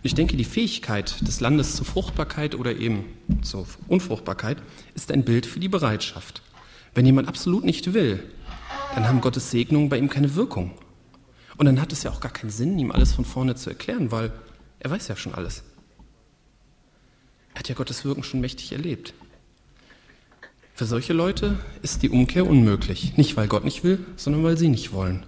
Und 0.00 0.06
ich 0.06 0.14
denke, 0.14 0.38
die 0.38 0.44
Fähigkeit 0.44 1.26
des 1.26 1.40
Landes 1.40 1.76
zur 1.76 1.84
Fruchtbarkeit 1.84 2.54
oder 2.54 2.74
eben 2.74 3.04
zur 3.42 3.66
Unfruchtbarkeit 3.86 4.56
ist 4.94 5.12
ein 5.12 5.24
Bild 5.24 5.44
für 5.44 5.60
die 5.60 5.68
Bereitschaft. 5.68 6.40
Wenn 6.94 7.04
jemand 7.04 7.28
absolut 7.28 7.64
nicht 7.64 7.92
will, 7.92 8.22
dann 8.94 9.06
haben 9.06 9.20
Gottes 9.20 9.50
Segnungen 9.50 9.90
bei 9.90 9.98
ihm 9.98 10.08
keine 10.08 10.34
Wirkung. 10.36 10.72
Und 11.58 11.66
dann 11.66 11.82
hat 11.82 11.92
es 11.92 12.02
ja 12.02 12.10
auch 12.10 12.20
gar 12.20 12.32
keinen 12.32 12.48
Sinn, 12.48 12.78
ihm 12.78 12.90
alles 12.90 13.12
von 13.12 13.26
vorne 13.26 13.56
zu 13.56 13.68
erklären, 13.68 14.10
weil 14.10 14.32
er 14.78 14.90
weiß 14.90 15.08
ja 15.08 15.16
schon 15.16 15.34
alles. 15.34 15.64
Er 17.52 17.58
hat 17.58 17.68
ja 17.68 17.74
Gottes 17.74 18.02
Wirken 18.06 18.22
schon 18.22 18.40
mächtig 18.40 18.72
erlebt. 18.72 19.12
Für 20.74 20.86
solche 20.86 21.12
Leute 21.12 21.58
ist 21.82 22.02
die 22.02 22.08
Umkehr 22.08 22.46
unmöglich. 22.48 23.18
Nicht, 23.18 23.36
weil 23.36 23.48
Gott 23.48 23.64
nicht 23.64 23.84
will, 23.84 23.98
sondern 24.16 24.42
weil 24.44 24.56
sie 24.56 24.68
nicht 24.68 24.94
wollen. 24.94 25.26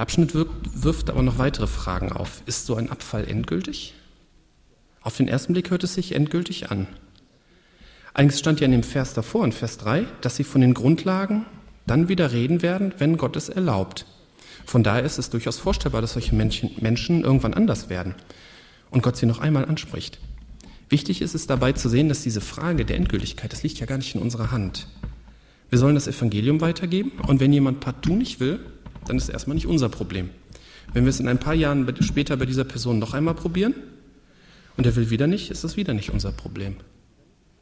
Der 0.00 0.04
Abschnitt 0.04 0.32
wirkt, 0.32 0.82
wirft 0.82 1.10
aber 1.10 1.22
noch 1.22 1.36
weitere 1.36 1.66
Fragen 1.66 2.10
auf. 2.10 2.40
Ist 2.46 2.64
so 2.64 2.74
ein 2.74 2.88
Abfall 2.88 3.28
endgültig? 3.28 3.92
Auf 5.02 5.18
den 5.18 5.28
ersten 5.28 5.52
Blick 5.52 5.70
hört 5.70 5.84
es 5.84 5.92
sich 5.92 6.12
endgültig 6.12 6.70
an. 6.70 6.86
Eigentlich 8.14 8.38
stand 8.38 8.60
ja 8.60 8.64
in 8.64 8.72
dem 8.72 8.82
Vers 8.82 9.12
davor, 9.12 9.44
in 9.44 9.52
Vers 9.52 9.76
3, 9.76 10.06
dass 10.22 10.36
sie 10.36 10.44
von 10.44 10.62
den 10.62 10.72
Grundlagen 10.72 11.44
dann 11.86 12.08
wieder 12.08 12.32
reden 12.32 12.62
werden, 12.62 12.94
wenn 12.96 13.18
Gott 13.18 13.36
es 13.36 13.50
erlaubt. 13.50 14.06
Von 14.64 14.82
daher 14.82 15.02
ist 15.02 15.18
es 15.18 15.28
durchaus 15.28 15.58
vorstellbar, 15.58 16.00
dass 16.00 16.14
solche 16.14 16.34
Menschen, 16.34 16.70
Menschen 16.80 17.22
irgendwann 17.22 17.52
anders 17.52 17.90
werden 17.90 18.14
und 18.90 19.02
Gott 19.02 19.18
sie 19.18 19.26
noch 19.26 19.40
einmal 19.40 19.66
anspricht. 19.66 20.18
Wichtig 20.88 21.20
ist 21.20 21.34
es 21.34 21.46
dabei 21.46 21.72
zu 21.72 21.90
sehen, 21.90 22.08
dass 22.08 22.22
diese 22.22 22.40
Frage 22.40 22.86
der 22.86 22.96
Endgültigkeit, 22.96 23.52
das 23.52 23.62
liegt 23.62 23.78
ja 23.80 23.84
gar 23.84 23.98
nicht 23.98 24.14
in 24.14 24.22
unserer 24.22 24.50
Hand. 24.50 24.88
Wir 25.68 25.78
sollen 25.78 25.94
das 25.94 26.08
Evangelium 26.08 26.62
weitergeben 26.62 27.12
und 27.26 27.38
wenn 27.38 27.52
jemand 27.52 27.80
partout 27.80 28.16
nicht 28.16 28.40
will, 28.40 28.60
dann 29.06 29.16
ist 29.16 29.24
es 29.24 29.28
erstmal 29.28 29.54
nicht 29.54 29.66
unser 29.66 29.88
Problem. 29.88 30.30
Wenn 30.92 31.04
wir 31.04 31.10
es 31.10 31.20
in 31.20 31.28
ein 31.28 31.38
paar 31.38 31.54
Jahren 31.54 31.92
später 32.00 32.36
bei 32.36 32.46
dieser 32.46 32.64
Person 32.64 32.98
noch 32.98 33.14
einmal 33.14 33.34
probieren 33.34 33.74
und 34.76 34.86
er 34.86 34.96
will 34.96 35.10
wieder 35.10 35.26
nicht, 35.26 35.50
ist 35.50 35.64
es 35.64 35.76
wieder 35.76 35.94
nicht 35.94 36.10
unser 36.10 36.32
Problem. 36.32 36.76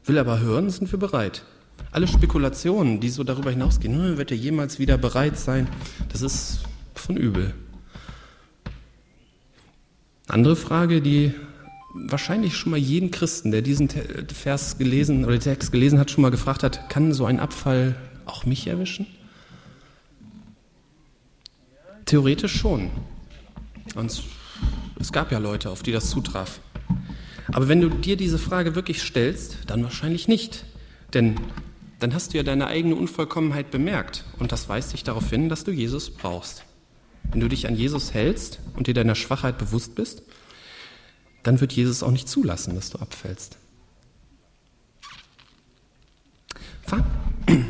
Will 0.05 0.17
aber 0.17 0.39
hören, 0.39 0.69
sind 0.69 0.91
wir 0.91 0.99
bereit. 0.99 1.43
Alle 1.91 2.07
Spekulationen, 2.07 2.99
die 2.99 3.09
so 3.09 3.23
darüber 3.23 3.51
hinausgehen, 3.51 3.95
hm, 3.95 4.17
wird 4.17 4.31
er 4.31 4.37
jemals 4.37 4.79
wieder 4.79 4.97
bereit 4.97 5.37
sein, 5.37 5.67
das 6.11 6.21
ist 6.21 6.59
von 6.95 7.17
übel. 7.17 7.53
Andere 10.27 10.55
Frage, 10.55 11.01
die 11.01 11.33
wahrscheinlich 11.93 12.55
schon 12.55 12.71
mal 12.71 12.77
jeden 12.77 13.11
Christen, 13.11 13.51
der 13.51 13.61
diesen 13.61 13.89
Vers 13.89 14.77
gelesen 14.77 15.25
oder 15.25 15.33
den 15.33 15.41
Text 15.41 15.71
gelesen 15.71 15.99
hat, 15.99 16.11
schon 16.11 16.21
mal 16.21 16.29
gefragt 16.29 16.63
hat, 16.63 16.89
kann 16.89 17.13
so 17.13 17.25
ein 17.25 17.39
Abfall 17.39 17.95
auch 18.25 18.45
mich 18.45 18.67
erwischen? 18.67 19.07
Theoretisch 22.09 22.57
schon. 22.57 22.89
Und 23.93 24.23
es 24.99 25.11
gab 25.11 25.31
ja 25.31 25.37
Leute, 25.37 25.69
auf 25.69 25.83
die 25.83 25.91
das 25.91 26.09
zutraf. 26.09 26.59
Aber 27.51 27.67
wenn 27.67 27.81
du 27.81 27.89
dir 27.89 28.17
diese 28.17 28.39
Frage 28.39 28.73
wirklich 28.73 29.03
stellst, 29.03 29.57
dann 29.67 29.83
wahrscheinlich 29.83 30.27
nicht. 30.27 30.65
Denn 31.13 31.35
dann 31.99 32.15
hast 32.15 32.33
du 32.33 32.37
ja 32.37 32.43
deine 32.43 32.65
eigene 32.65 32.95
Unvollkommenheit 32.95 33.69
bemerkt 33.69 34.23
und 34.39 34.51
das 34.51 34.67
weist 34.67 34.93
dich 34.93 35.03
darauf 35.03 35.29
hin, 35.29 35.49
dass 35.49 35.65
du 35.65 35.71
Jesus 35.71 36.09
brauchst. 36.09 36.63
Wenn 37.25 37.41
du 37.41 37.47
dich 37.47 37.67
an 37.67 37.75
Jesus 37.75 38.11
hältst 38.11 38.59
und 38.75 38.87
dir 38.87 38.95
deiner 38.95 39.13
Schwachheit 39.13 39.59
bewusst 39.59 39.93
bist, 39.93 40.23
dann 41.43 41.61
wird 41.61 41.73
Jesus 41.73 42.01
auch 42.01 42.09
nicht 42.09 42.27
zulassen, 42.27 42.73
dass 42.73 42.89
du 42.89 42.97
abfällst. 42.97 43.59
Fahren, 46.87 47.05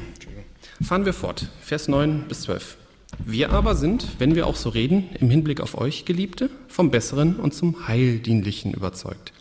Fahren 0.82 1.04
wir 1.04 1.14
fort, 1.14 1.50
Vers 1.60 1.90
9 1.90 2.30
bis 2.30 2.44
12. 2.44 2.78
Wir 3.18 3.52
aber 3.52 3.76
sind, 3.76 4.08
wenn 4.20 4.36
wir 4.36 4.48
auch 4.48 4.56
so 4.56 4.70
reden, 4.70 5.10
im 5.20 5.30
Hinblick 5.30 5.62
auf 5.62 5.78
euch, 5.78 6.06
Geliebte, 6.06 6.50
vom 6.68 6.92
Besseren 6.92 7.36
und 7.36 7.54
zum 7.54 7.88
Heildienlichen 7.88 8.74
überzeugt. 8.74 9.34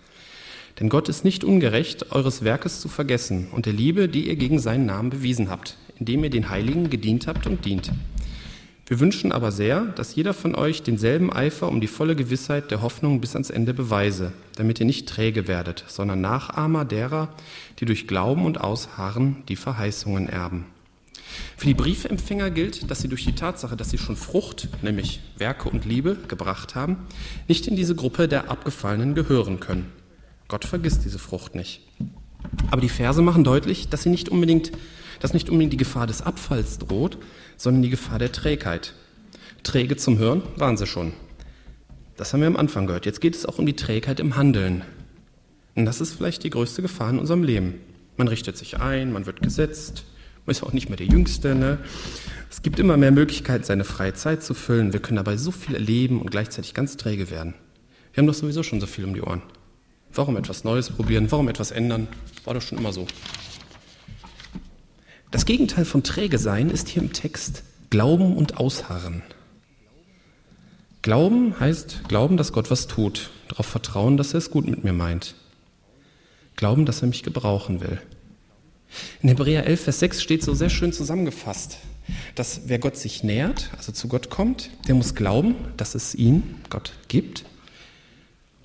Denn 0.81 0.89
Gott 0.89 1.09
ist 1.09 1.25
nicht 1.25 1.45
ungerecht, 1.45 2.13
eures 2.13 2.45
Werkes 2.45 2.81
zu 2.81 2.89
vergessen 2.89 3.49
und 3.51 3.67
der 3.67 3.73
Liebe, 3.73 4.09
die 4.09 4.29
ihr 4.29 4.37
gegen 4.37 4.59
seinen 4.59 4.87
Namen 4.87 5.11
bewiesen 5.11 5.51
habt, 5.51 5.77
indem 5.99 6.25
ihr 6.25 6.31
den 6.31 6.51
Heiligen 6.51 6.89
gedient 6.89 7.27
habt 7.27 7.47
und 7.47 7.65
dient. 7.65 7.91
Wir 8.87 9.01
wünschen 9.01 9.33
aber 9.33 9.53
sehr, 9.53 9.83
dass 9.83 10.15
jeder 10.15 10.33
von 10.33 10.55
euch 10.55 10.83
denselben 10.83 11.31
Eifer 11.31 11.69
um 11.69 11.81
die 11.81 11.89
volle 11.89 12.17
Gewissheit 12.17 12.71
der 12.71 12.81
Hoffnung 12.81 13.21
bis 13.21 13.35
ans 13.35 13.51
Ende 13.51 13.75
beweise, 13.75 14.33
damit 14.57 14.81
ihr 14.81 14.87
nicht 14.87 15.09
träge 15.09 15.47
werdet, 15.47 15.85
sondern 15.89 16.23
Nachahmer 16.23 16.87
derer, 16.87 17.35
die 17.81 17.85
durch 17.85 18.07
Glauben 18.07 18.47
und 18.47 18.61
Ausharren 18.61 19.43
die 19.49 19.57
Verheißungen 19.57 20.29
erben. 20.29 20.65
Für 21.57 21.67
die 21.67 21.75
Briefempfänger 21.75 22.51
gilt, 22.51 22.91
dass 22.91 23.01
sie 23.01 23.09
durch 23.09 23.25
die 23.25 23.35
Tatsache, 23.35 23.77
dass 23.77 23.91
sie 23.91 23.99
schon 23.99 24.17
Frucht, 24.17 24.69
nämlich 24.83 25.21
Werke 25.37 25.69
und 25.69 25.85
Liebe, 25.85 26.17
gebracht 26.29 26.75
haben, 26.75 27.07
nicht 27.49 27.67
in 27.67 27.77
diese 27.77 27.95
Gruppe 27.95 28.29
der 28.29 28.51
Abgefallenen 28.51 29.15
gehören 29.15 29.61
können. 29.61 29.93
Gott 30.49 30.65
vergisst 30.65 31.05
diese 31.05 31.19
Frucht 31.19 31.55
nicht. 31.55 31.83
Aber 32.71 32.81
die 32.81 32.89
Verse 32.89 33.21
machen 33.23 33.45
deutlich, 33.45 33.89
dass 33.89 34.03
sie 34.03 34.09
nicht 34.09 34.29
unbedingt, 34.29 34.73
dass 35.21 35.35
nicht 35.35 35.51
unbedingt 35.51 35.73
die 35.73 35.79
Gefahr 35.79 36.07
des 36.07 36.23
Abfalls 36.23 36.79
droht, 36.79 37.19
sondern 37.57 37.83
die 37.83 37.91
Gefahr 37.91 38.19
der 38.19 38.33
Trägheit. 38.33 38.95
Träge 39.63 39.97
zum 39.97 40.19
Hören 40.19 40.43
waren 40.57 40.77
sie 40.77 40.87
schon. 40.87 41.13
Das 42.17 42.33
haben 42.33 42.41
wir 42.41 42.47
am 42.47 42.57
Anfang 42.57 42.87
gehört. 42.87 43.07
Jetzt 43.07 43.21
geht 43.21 43.35
es 43.35 43.47
auch 43.47 43.59
um 43.59 43.67
die 43.67 43.77
Trägheit 43.77 44.21
im 44.21 44.37
Handeln. 44.37 44.83
Und 45.75 45.85
das 45.85 46.01
ist 46.01 46.15
vielleicht 46.15 46.43
die 46.45 46.51
größte 46.51 46.83
Gefahr 46.83 47.11
in 47.11 47.19
unserem 47.19 47.43
Leben. 47.43 47.75
Man 48.17 48.29
richtet 48.29 48.57
sich 48.57 48.81
ein, 48.81 49.13
man 49.13 49.27
wird 49.27 49.43
gesetzt, 49.43 50.05
man 50.49 50.53
ist 50.53 50.63
auch 50.63 50.73
nicht 50.73 50.89
mehr 50.89 50.97
der 50.97 51.07
Jüngste. 51.07 51.55
Ne? 51.55 51.79
Es 52.51 52.63
gibt 52.63 52.79
immer 52.79 52.97
mehr 52.97 53.11
Möglichkeiten, 53.11 53.65
seine 53.65 53.85
freie 53.85 54.15
Zeit 54.15 54.43
zu 54.43 54.55
füllen. 54.55 54.95
Wir 54.95 55.01
können 55.01 55.17
dabei 55.17 55.37
so 55.37 55.51
viel 55.51 55.75
erleben 55.75 56.23
und 56.23 56.31
gleichzeitig 56.31 56.73
ganz 56.73 56.97
träge 56.97 57.31
werden. 57.31 57.53
Wir 58.15 58.23
haben 58.23 58.27
doch 58.27 58.35
sowieso 58.35 58.63
schon 58.63 58.81
so 58.81 58.87
viel 58.87 59.05
um 59.05 59.13
die 59.13 59.21
Ohren. 59.21 59.43
Warum 60.15 60.39
etwas 60.39 60.65
Neues 60.65 60.89
probieren? 60.89 61.31
Warum 61.31 61.49
etwas 61.49 61.71
ändern? 61.71 62.09
War 62.45 62.55
doch 62.55 62.63
schon 62.63 62.79
immer 62.79 62.95
so. 62.95 63.07
Das 65.31 65.45
Gegenteil 65.45 65.85
von 65.85 66.03
träge 66.03 66.39
sein 66.39 66.71
ist 66.71 66.89
hier 66.89 67.03
im 67.03 67.13
Text 67.13 67.63
Glauben 67.91 68.35
und 68.35 68.57
Ausharren. 68.57 69.23
Glauben 71.03 71.61
heißt 71.61 72.09
glauben, 72.09 72.39
dass 72.39 72.53
Gott 72.55 72.71
was 72.71 72.87
tut, 72.87 73.29
darauf 73.49 73.67
vertrauen, 73.67 74.17
dass 74.17 74.33
er 74.33 74.39
es 74.39 74.51
gut 74.51 74.67
mit 74.67 74.83
mir 74.83 74.95
meint. 74.95 75.35
Glauben, 76.57 76.87
dass 76.87 77.03
er 77.03 77.09
mich 77.09 77.23
gebrauchen 77.23 77.83
will. 77.83 78.01
In 79.23 79.29
Hebräer 79.29 79.67
11, 79.67 79.83
Vers 79.83 79.99
6 80.01 80.23
steht 80.23 80.43
so 80.43 80.55
sehr 80.55 80.71
schön 80.71 80.93
zusammengefasst, 80.93 81.79
dass 82.35 82.63
wer 82.67 82.79
Gott 82.79 82.97
sich 82.97 83.23
nähert, 83.23 83.71
also 83.77 83.93
zu 83.93 84.09
Gott 84.09 84.31
kommt, 84.31 84.71
der 84.87 84.95
muss 84.95 85.15
glauben, 85.15 85.55
dass 85.77 85.95
es 85.95 86.15
ihn, 86.15 86.57
Gott, 86.71 86.93
gibt 87.09 87.45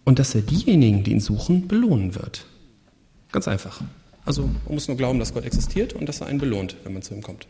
und 0.03 0.19
dass 0.19 0.35
er 0.35 0.41
diejenigen, 0.41 1.03
die 1.03 1.11
ihn 1.11 1.19
suchen, 1.19 1.67
belohnen 1.67 2.15
wird. 2.15 2.45
Ganz 3.31 3.47
einfach. 3.47 3.81
Also 4.25 4.43
man 4.43 4.75
muss 4.75 4.87
nur 4.87 4.97
glauben, 4.97 5.19
dass 5.19 5.33
Gott 5.33 5.43
existiert 5.43 5.93
und 5.93 6.07
dass 6.07 6.21
er 6.21 6.27
einen 6.27 6.39
belohnt, 6.39 6.77
wenn 6.83 6.93
man 6.93 7.01
zu 7.01 7.13
ihm 7.13 7.21
kommt. 7.21 7.47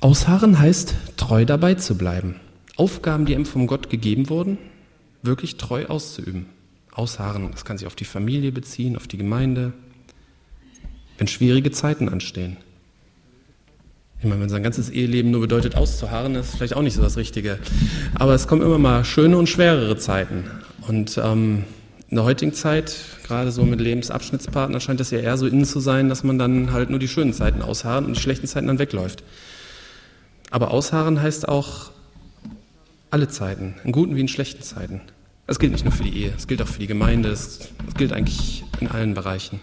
Ausharren 0.00 0.58
heißt, 0.58 0.94
treu 1.16 1.44
dabei 1.44 1.74
zu 1.74 1.96
bleiben. 1.96 2.40
Aufgaben, 2.76 3.24
die 3.24 3.34
ihm 3.34 3.46
vom 3.46 3.66
Gott 3.66 3.88
gegeben 3.88 4.28
wurden, 4.28 4.58
wirklich 5.22 5.56
treu 5.56 5.86
auszuüben. 5.86 6.46
Ausharren, 6.90 7.52
das 7.52 7.64
kann 7.64 7.78
sich 7.78 7.86
auf 7.86 7.94
die 7.94 8.04
Familie 8.04 8.52
beziehen, 8.52 8.96
auf 8.96 9.06
die 9.06 9.16
Gemeinde, 9.16 9.72
wenn 11.18 11.28
schwierige 11.28 11.70
Zeiten 11.70 12.08
anstehen. 12.08 12.56
Ich 14.22 14.28
meine, 14.28 14.40
wenn 14.40 14.48
sein 14.48 14.62
ganzes 14.62 14.88
Eheleben 14.88 15.32
nur 15.32 15.40
bedeutet, 15.40 15.74
auszuharren, 15.74 16.36
ist 16.36 16.54
vielleicht 16.54 16.76
auch 16.76 16.82
nicht 16.82 16.94
so 16.94 17.02
das 17.02 17.16
Richtige. 17.16 17.58
Aber 18.14 18.34
es 18.34 18.46
kommen 18.46 18.62
immer 18.62 18.78
mal 18.78 19.04
schöne 19.04 19.36
und 19.36 19.48
schwerere 19.48 19.96
Zeiten. 19.96 20.44
Und 20.86 21.18
ähm, 21.22 21.64
in 22.08 22.16
der 22.16 22.24
heutigen 22.24 22.52
Zeit, 22.52 22.94
gerade 23.26 23.50
so 23.50 23.64
mit 23.64 23.80
Lebensabschnittspartner, 23.80 24.78
scheint 24.78 25.00
es 25.00 25.10
ja 25.10 25.18
eher 25.18 25.36
so 25.38 25.46
innen 25.46 25.64
zu 25.64 25.80
sein, 25.80 26.08
dass 26.08 26.22
man 26.22 26.38
dann 26.38 26.72
halt 26.72 26.90
nur 26.90 26.98
die 26.98 27.08
schönen 27.08 27.32
Zeiten 27.32 27.62
ausharren 27.62 28.04
und 28.04 28.16
die 28.16 28.20
schlechten 28.20 28.46
Zeiten 28.46 28.68
dann 28.68 28.78
wegläuft. 28.78 29.24
Aber 30.52 30.70
ausharren 30.70 31.20
heißt 31.20 31.48
auch 31.48 31.90
alle 33.10 33.28
Zeiten, 33.28 33.74
in 33.82 33.90
guten 33.90 34.14
wie 34.14 34.20
in 34.20 34.28
schlechten 34.28 34.62
Zeiten. 34.62 35.00
Das 35.46 35.58
gilt 35.58 35.72
nicht 35.72 35.84
nur 35.84 35.92
für 35.92 36.04
die 36.04 36.16
Ehe, 36.16 36.32
es 36.36 36.46
gilt 36.46 36.62
auch 36.62 36.68
für 36.68 36.78
die 36.78 36.86
Gemeinde, 36.86 37.30
es 37.30 37.70
gilt 37.96 38.12
eigentlich 38.12 38.62
in 38.80 38.88
allen 38.88 39.14
Bereichen. 39.14 39.58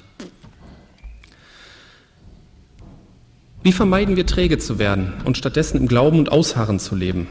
Wie 3.61 3.73
vermeiden 3.73 4.15
wir 4.15 4.25
träge 4.25 4.57
zu 4.57 4.79
werden 4.79 5.13
und 5.25 5.37
stattdessen 5.37 5.77
im 5.77 5.87
Glauben 5.87 6.17
und 6.17 6.31
Ausharren 6.31 6.79
zu 6.79 6.95
leben? 6.95 7.27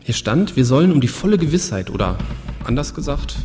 Hier 0.00 0.14
stand, 0.14 0.56
wir 0.56 0.64
sollen 0.64 0.92
um 0.92 1.02
die 1.02 1.08
volle 1.08 1.36
Gewissheit 1.36 1.90
oder 1.90 2.16
anders 2.64 2.94
gesagt, 2.94 3.36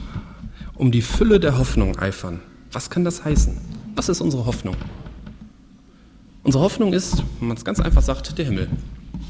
um 0.76 0.92
die 0.92 1.02
Fülle 1.02 1.42
der 1.42 1.58
Hoffnung 1.58 2.00
eifern. 2.00 2.40
Was 2.72 2.90
kann 2.90 3.04
das 3.04 3.26
heißen? 3.26 3.58
Was 3.96 4.08
ist 4.08 4.22
unsere 4.22 4.46
Hoffnung? 4.46 4.76
Unsere 6.44 6.64
Hoffnung 6.64 6.94
ist, 6.94 7.24
wenn 7.40 7.50
man 7.50 7.58
es 7.58 7.66
ganz 7.66 7.82
einfach 7.82 8.02
sagt, 8.02 8.38
der 8.38 8.46
Himmel. 8.46 8.70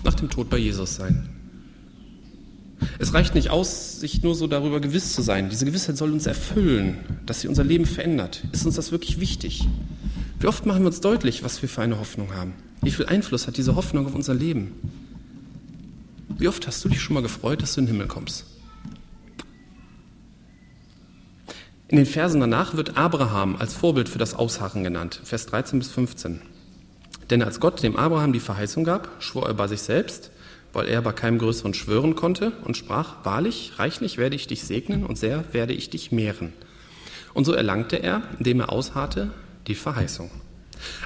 Nach 0.03 0.13
dem 0.13 0.29
Tod 0.29 0.51
bei 0.51 0.57
Jesus 0.57 0.95
sein. 0.95 1.29
Es 2.99 3.13
reicht 3.13 3.33
nicht 3.33 3.49
aus, 3.49 3.99
sich 3.99 4.21
nur 4.21 4.35
so 4.35 4.45
darüber 4.45 4.79
gewiss 4.79 5.13
zu 5.13 5.23
sein. 5.23 5.49
Diese 5.49 5.65
Gewissheit 5.65 5.97
soll 5.97 6.11
uns 6.11 6.27
erfüllen, 6.27 6.97
dass 7.25 7.41
sie 7.41 7.47
unser 7.47 7.63
Leben 7.63 7.85
verändert. 7.85 8.43
Ist 8.51 8.65
uns 8.67 8.75
das 8.75 8.91
wirklich 8.91 9.19
wichtig? 9.19 9.67
Wie 10.39 10.47
oft 10.47 10.65
machen 10.65 10.81
wir 10.81 10.87
uns 10.87 11.01
deutlich, 11.01 11.43
was 11.43 11.61
wir 11.61 11.67
für 11.67 11.81
eine 11.81 11.99
Hoffnung 11.99 12.33
haben? 12.33 12.53
Wie 12.81 12.91
viel 12.91 13.07
Einfluss 13.07 13.45
hat 13.45 13.57
diese 13.57 13.75
Hoffnung 13.75 14.05
auf 14.05 14.15
unser 14.15 14.33
Leben? 14.33 14.71
Wie 16.29 16.47
oft 16.47 16.65
hast 16.65 16.83
du 16.85 16.87
dich 16.87 17.01
schon 17.01 17.15
mal 17.15 17.23
gefreut, 17.23 17.61
dass 17.61 17.73
du 17.73 17.81
in 17.81 17.87
den 17.87 17.95
Himmel 17.95 18.07
kommst? 18.07 18.45
In 21.89 21.97
den 21.97 22.05
Versen 22.05 22.39
danach 22.39 22.75
wird 22.75 22.95
Abraham 22.95 23.57
als 23.57 23.73
Vorbild 23.73 24.07
für 24.07 24.17
das 24.19 24.33
Ausharren 24.33 24.85
genannt, 24.85 25.19
Vers 25.25 25.47
13 25.47 25.79
bis 25.79 25.89
15. 25.89 26.41
Denn 27.29 27.41
als 27.41 27.59
Gott 27.59 27.83
dem 27.83 27.97
Abraham 27.97 28.31
die 28.31 28.39
Verheißung 28.39 28.85
gab, 28.85 29.09
schwor 29.19 29.47
er 29.47 29.55
bei 29.55 29.67
sich 29.67 29.81
selbst, 29.81 30.31
weil 30.71 30.87
er 30.87 31.01
bei 31.01 31.11
keinem 31.11 31.39
Größeren 31.39 31.73
schwören 31.73 32.15
konnte 32.15 32.53
und 32.63 32.77
sprach, 32.77 33.25
wahrlich, 33.25 33.73
reichlich 33.77 34.17
werde 34.17 34.37
ich 34.37 34.47
dich 34.47 34.63
segnen 34.63 35.05
und 35.05 35.17
sehr 35.17 35.43
werde 35.51 35.73
ich 35.73 35.89
dich 35.89 36.13
mehren. 36.13 36.53
Und 37.33 37.43
so 37.43 37.51
erlangte 37.51 37.97
er, 37.97 38.21
indem 38.37 38.61
er 38.61 38.71
ausharrte, 38.71 39.31
die 39.69 39.75
Verheißung. 39.75 40.29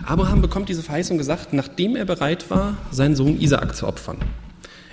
Abraham 0.06 0.42
bekommt 0.42 0.70
diese 0.70 0.84
Verheißung 0.84 1.18
gesagt, 1.18 1.54
nachdem 1.54 1.96
er 1.96 2.06
bereit 2.06 2.50
war, 2.50 2.78
seinen 2.92 3.16
Sohn 3.16 3.40
Isaak 3.40 3.76
zu 3.76 3.88
opfern. 3.88 4.18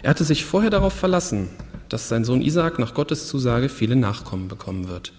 Er 0.02 0.10
hatte 0.10 0.24
sich 0.24 0.44
vorher 0.44 0.70
darauf 0.70 0.92
verlassen, 0.92 1.48
dass 1.88 2.08
sein 2.08 2.24
Sohn 2.24 2.42
Isaak 2.42 2.78
nach 2.78 2.94
Gottes 2.94 3.28
Zusage 3.28 3.68
viele 3.68 3.96
Nachkommen 3.96 4.48
bekommen 4.48 4.88
wird. 4.88 5.12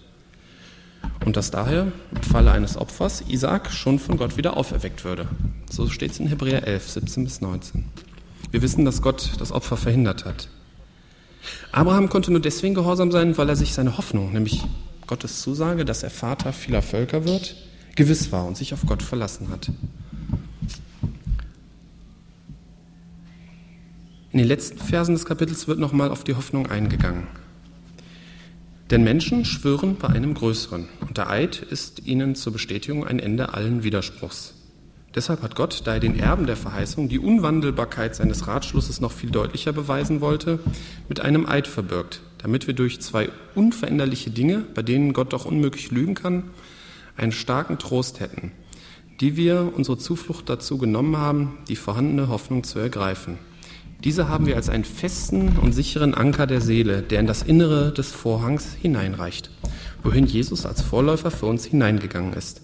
Und 1.24 1.36
dass 1.36 1.50
daher 1.50 1.92
im 2.10 2.22
Falle 2.22 2.52
eines 2.52 2.76
Opfers 2.76 3.24
Isaak 3.28 3.70
schon 3.72 3.98
von 3.98 4.16
Gott 4.16 4.36
wieder 4.36 4.56
auferweckt 4.56 5.04
würde. 5.04 5.28
So 5.70 5.88
steht 5.88 6.12
es 6.12 6.20
in 6.20 6.26
Hebräer 6.26 6.66
11, 6.66 6.90
17 6.90 7.24
bis 7.24 7.40
19. 7.40 7.84
Wir 8.50 8.62
wissen, 8.62 8.84
dass 8.84 9.02
Gott 9.02 9.30
das 9.38 9.52
Opfer 9.52 9.76
verhindert 9.76 10.24
hat. 10.24 10.48
Abraham 11.72 12.08
konnte 12.08 12.30
nur 12.30 12.40
deswegen 12.40 12.74
gehorsam 12.74 13.10
sein, 13.10 13.36
weil 13.38 13.48
er 13.48 13.56
sich 13.56 13.72
seine 13.72 13.98
Hoffnung, 13.98 14.32
nämlich 14.32 14.62
Gottes 15.06 15.40
Zusage, 15.40 15.84
dass 15.84 16.02
er 16.02 16.10
Vater 16.10 16.52
vieler 16.52 16.82
Völker 16.82 17.24
wird, 17.24 17.56
gewiss 17.96 18.32
war 18.32 18.46
und 18.46 18.56
sich 18.56 18.72
auf 18.74 18.86
Gott 18.86 19.02
verlassen 19.02 19.48
hat. 19.50 19.70
In 24.32 24.38
den 24.38 24.48
letzten 24.48 24.78
Versen 24.78 25.14
des 25.14 25.26
Kapitels 25.26 25.68
wird 25.68 25.78
nochmal 25.78 26.10
auf 26.10 26.24
die 26.24 26.34
Hoffnung 26.34 26.66
eingegangen. 26.66 27.26
Denn 28.90 29.04
Menschen 29.04 29.44
schwören 29.44 29.96
bei 29.96 30.08
einem 30.08 30.34
Größeren 30.34 30.88
und 31.00 31.18
der 31.18 31.30
Eid 31.30 31.58
ist 31.58 32.06
ihnen 32.06 32.34
zur 32.34 32.52
Bestätigung 32.52 33.06
ein 33.06 33.18
Ende 33.18 33.52
allen 33.52 33.84
Widerspruchs. 33.84 34.54
Deshalb 35.14 35.42
hat 35.42 35.54
Gott, 35.54 35.82
da 35.84 35.94
er 35.94 36.00
den 36.00 36.18
Erben 36.18 36.46
der 36.46 36.56
Verheißung 36.56 37.08
die 37.08 37.18
Unwandelbarkeit 37.18 38.14
seines 38.14 38.46
Ratschlusses 38.46 39.00
noch 39.00 39.12
viel 39.12 39.30
deutlicher 39.30 39.72
beweisen 39.72 40.22
wollte, 40.22 40.58
mit 41.08 41.20
einem 41.20 41.46
Eid 41.46 41.66
verbirgt, 41.66 42.22
damit 42.38 42.66
wir 42.66 42.74
durch 42.74 43.00
zwei 43.02 43.28
unveränderliche 43.54 44.30
Dinge, 44.30 44.64
bei 44.74 44.82
denen 44.82 45.12
Gott 45.12 45.34
doch 45.34 45.44
unmöglich 45.44 45.90
lügen 45.90 46.14
kann, 46.14 46.44
einen 47.16 47.32
starken 47.32 47.78
Trost 47.78 48.20
hätten, 48.20 48.52
die 49.20 49.36
wir 49.36 49.72
unsere 49.76 49.98
Zuflucht 49.98 50.48
dazu 50.48 50.78
genommen 50.78 51.16
haben, 51.16 51.58
die 51.68 51.76
vorhandene 51.76 52.28
Hoffnung 52.28 52.64
zu 52.64 52.78
ergreifen. 52.78 53.38
Diese 54.04 54.28
haben 54.28 54.46
wir 54.46 54.56
als 54.56 54.68
einen 54.68 54.84
festen 54.84 55.58
und 55.58 55.72
sicheren 55.72 56.14
Anker 56.14 56.48
der 56.48 56.60
Seele, 56.60 57.02
der 57.02 57.20
in 57.20 57.28
das 57.28 57.42
Innere 57.42 57.92
des 57.92 58.10
Vorhangs 58.10 58.72
hineinreicht, 58.74 59.50
wohin 60.02 60.26
Jesus 60.26 60.66
als 60.66 60.82
Vorläufer 60.82 61.30
für 61.30 61.46
uns 61.46 61.64
hineingegangen 61.64 62.32
ist, 62.32 62.62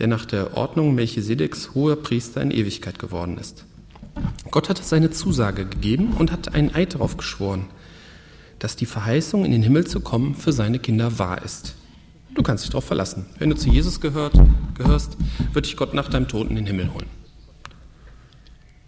der 0.00 0.08
nach 0.08 0.24
der 0.24 0.56
Ordnung 0.56 0.94
Melchisedeks 0.94 1.74
hoher 1.74 1.96
Priester 1.96 2.42
in 2.42 2.50
Ewigkeit 2.50 2.98
geworden 2.98 3.38
ist. 3.38 3.64
Gott 4.50 4.68
hat 4.68 4.84
seine 4.84 5.10
Zusage 5.10 5.66
gegeben 5.66 6.14
und 6.18 6.32
hat 6.32 6.52
einen 6.54 6.74
Eid 6.74 6.94
darauf 6.94 7.16
geschworen, 7.16 7.66
dass 8.58 8.74
die 8.74 8.86
Verheißung, 8.86 9.44
in 9.44 9.52
den 9.52 9.62
Himmel 9.62 9.86
zu 9.86 10.00
kommen, 10.00 10.34
für 10.34 10.52
seine 10.52 10.80
Kinder 10.80 11.18
wahr 11.18 11.42
ist. 11.44 11.76
Du 12.34 12.42
kannst 12.42 12.64
dich 12.64 12.70
darauf 12.70 12.84
verlassen. 12.84 13.26
Wenn 13.38 13.50
du 13.50 13.56
zu 13.56 13.68
Jesus 13.68 14.00
gehört, 14.00 14.34
gehörst, 14.74 15.16
wird 15.52 15.66
dich 15.66 15.76
Gott 15.76 15.92
nach 15.92 16.08
deinem 16.08 16.28
Tod 16.28 16.48
in 16.48 16.56
den 16.56 16.66
Himmel 16.66 16.92
holen. 16.94 17.08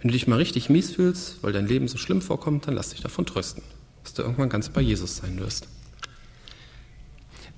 Wenn 0.00 0.08
du 0.08 0.12
dich 0.12 0.26
mal 0.26 0.36
richtig 0.36 0.70
mies 0.70 0.92
fühlst, 0.92 1.42
weil 1.42 1.52
dein 1.52 1.66
Leben 1.66 1.88
so 1.88 1.98
schlimm 1.98 2.22
vorkommt, 2.22 2.66
dann 2.66 2.74
lass 2.74 2.90
dich 2.90 3.00
davon 3.00 3.26
trösten, 3.26 3.62
dass 4.02 4.14
du 4.14 4.22
irgendwann 4.22 4.48
ganz 4.48 4.68
bei 4.68 4.80
Jesus 4.80 5.16
sein 5.16 5.38
wirst. 5.40 5.68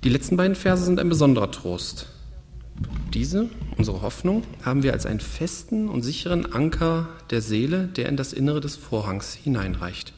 Die 0.05 0.09
letzten 0.09 0.37
beiden 0.37 0.55
Verse 0.55 0.85
sind 0.85 1.01
ein 1.01 1.09
besonderer 1.09 1.51
Trost. 1.51 2.07
Diese, 3.15 3.49
unsere 3.77 4.03
Hoffnung, 4.03 4.43
haben 4.63 4.83
wir 4.83 4.93
als 4.93 5.07
einen 5.07 5.21
festen 5.21 5.89
und 5.89 6.03
sicheren 6.03 6.53
Anker 6.53 7.09
der 7.31 7.41
Seele, 7.41 7.89
der 7.89 8.09
in 8.09 8.17
das 8.17 8.33
Innere 8.33 8.61
des 8.61 8.77
Vorhangs 8.77 9.35
hineinreicht, 9.35 10.13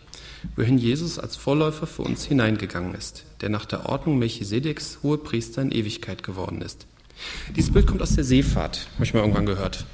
wohin 0.57 0.79
Jesus 0.79 1.19
als 1.19 1.37
Vorläufer 1.37 1.87
für 1.87 2.03
uns 2.03 2.25
hineingegangen 2.25 2.95
ist, 2.95 3.25
der 3.41 3.49
nach 3.49 3.65
der 3.65 3.87
Ordnung 3.87 4.19
Melchisedeks 4.19 4.99
hohe 5.03 5.19
Priester 5.19 5.63
in 5.63 5.73
Ewigkeit 5.73 6.23
geworden 6.23 6.63
ist. 6.63 6.87
Dieses 7.57 7.73
Bild 7.73 7.87
kommt 7.87 8.03
aus 8.03 8.15
der 8.15 8.25
Seefahrt, 8.25 8.89
habe 8.95 9.05
ich 9.05 9.15
mal 9.15 9.21
irgendwann 9.21 9.47
gehört. 9.47 9.85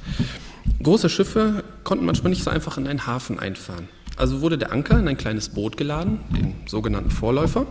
Große 0.83 1.09
Schiffe 1.09 1.65
konnten 1.83 2.05
manchmal 2.05 2.31
nicht 2.31 2.45
so 2.45 2.51
einfach 2.51 2.79
in 2.79 2.87
einen 2.87 3.07
Hafen 3.07 3.39
einfahren. 3.39 3.89
Also 4.17 4.41
wurde 4.41 4.59
der 4.59 4.73
Anker 4.73 4.99
in 4.99 5.09
ein 5.09 5.17
kleines 5.17 5.49
Boot 5.49 5.77
geladen, 5.77 6.21
den 6.31 6.55
sogenannten 6.67 7.11
Vorläufer, 7.11 7.67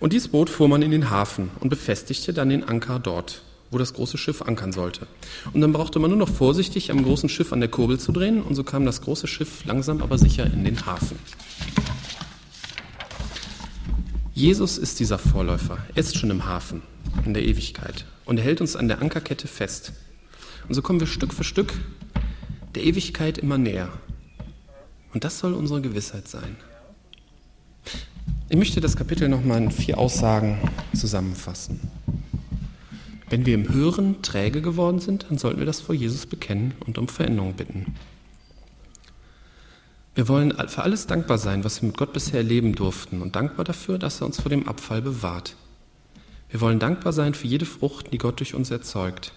und 0.00 0.12
dieses 0.12 0.28
Boot 0.28 0.50
fuhr 0.50 0.68
man 0.68 0.82
in 0.82 0.90
den 0.90 1.10
Hafen 1.10 1.50
und 1.60 1.68
befestigte 1.68 2.32
dann 2.32 2.48
den 2.48 2.64
Anker 2.64 2.98
dort, 2.98 3.42
wo 3.70 3.78
das 3.78 3.94
große 3.94 4.18
Schiff 4.18 4.42
ankern 4.42 4.72
sollte. 4.72 5.06
Und 5.52 5.60
dann 5.60 5.72
brauchte 5.72 5.98
man 5.98 6.10
nur 6.10 6.18
noch 6.18 6.28
vorsichtig 6.28 6.90
am 6.90 7.04
großen 7.04 7.28
Schiff 7.28 7.52
an 7.52 7.60
der 7.60 7.68
Kurbel 7.68 8.00
zu 8.00 8.10
drehen 8.10 8.42
und 8.42 8.56
so 8.56 8.64
kam 8.64 8.84
das 8.84 9.00
große 9.02 9.28
Schiff 9.28 9.64
langsam 9.64 10.02
aber 10.02 10.18
sicher 10.18 10.44
in 10.44 10.64
den 10.64 10.86
Hafen. 10.86 11.18
Jesus 14.36 14.76
ist 14.76 15.00
dieser 15.00 15.16
Vorläufer. 15.16 15.78
Er 15.94 15.96
ist 15.96 16.18
schon 16.18 16.28
im 16.28 16.44
Hafen, 16.44 16.82
in 17.24 17.32
der 17.32 17.42
Ewigkeit. 17.42 18.04
Und 18.26 18.36
er 18.36 18.44
hält 18.44 18.60
uns 18.60 18.76
an 18.76 18.86
der 18.86 19.00
Ankerkette 19.00 19.48
fest. 19.48 19.94
Und 20.68 20.74
so 20.74 20.82
kommen 20.82 21.00
wir 21.00 21.06
Stück 21.06 21.32
für 21.32 21.42
Stück 21.42 21.72
der 22.74 22.84
Ewigkeit 22.84 23.38
immer 23.38 23.56
näher. 23.56 23.88
Und 25.14 25.24
das 25.24 25.38
soll 25.38 25.54
unsere 25.54 25.80
Gewissheit 25.80 26.28
sein. 26.28 26.56
Ich 28.50 28.58
möchte 28.58 28.82
das 28.82 28.94
Kapitel 28.94 29.30
nochmal 29.30 29.62
in 29.62 29.70
vier 29.70 29.96
Aussagen 29.96 30.58
zusammenfassen. 30.94 31.80
Wenn 33.30 33.46
wir 33.46 33.54
im 33.54 33.72
Hören 33.72 34.20
träge 34.20 34.60
geworden 34.60 35.00
sind, 35.00 35.24
dann 35.30 35.38
sollten 35.38 35.60
wir 35.60 35.66
das 35.66 35.80
vor 35.80 35.94
Jesus 35.94 36.26
bekennen 36.26 36.74
und 36.84 36.98
um 36.98 37.08
Veränderung 37.08 37.54
bitten. 37.54 37.94
Wir 40.16 40.28
wollen 40.28 40.54
für 40.68 40.82
alles 40.82 41.06
dankbar 41.06 41.36
sein, 41.36 41.62
was 41.62 41.82
wir 41.82 41.88
mit 41.88 41.98
Gott 41.98 42.14
bisher 42.14 42.38
erleben 42.38 42.74
durften 42.74 43.20
und 43.20 43.36
dankbar 43.36 43.66
dafür, 43.66 43.98
dass 43.98 44.22
er 44.22 44.26
uns 44.26 44.40
vor 44.40 44.48
dem 44.48 44.66
Abfall 44.66 45.02
bewahrt. 45.02 45.56
Wir 46.48 46.62
wollen 46.62 46.78
dankbar 46.78 47.12
sein 47.12 47.34
für 47.34 47.46
jede 47.46 47.66
Frucht, 47.66 48.14
die 48.14 48.18
Gott 48.18 48.40
durch 48.40 48.54
uns 48.54 48.70
erzeugt. 48.70 49.34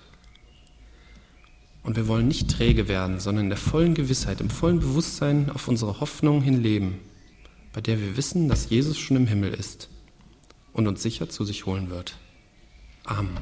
Und 1.84 1.98
wir 1.98 2.08
wollen 2.08 2.30
nicht 2.30 2.50
träge 2.50 2.88
werden, 2.88 3.20
sondern 3.20 3.46
in 3.46 3.50
der 3.50 3.58
vollen 3.58 3.94
Gewissheit, 3.94 4.40
im 4.40 4.50
vollen 4.50 4.80
Bewusstsein 4.80 5.50
auf 5.50 5.68
unsere 5.68 6.00
Hoffnung 6.00 6.42
hin 6.42 6.64
leben, 6.64 6.98
bei 7.74 7.82
der 7.82 8.00
wir 8.00 8.16
wissen, 8.16 8.48
dass 8.48 8.70
Jesus 8.70 8.98
schon 8.98 9.18
im 9.18 9.28
Himmel 9.28 9.54
ist 9.54 9.90
und 10.72 10.88
uns 10.88 11.04
sicher 11.04 11.28
zu 11.28 11.44
sich 11.44 11.66
holen 11.66 11.90
wird. 11.90 12.16
Amen. 13.04 13.38